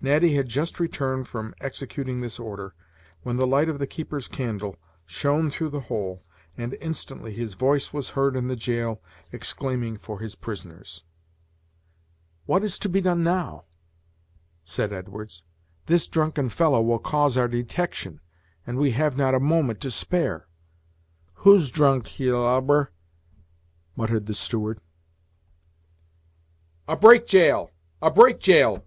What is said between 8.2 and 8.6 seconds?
in the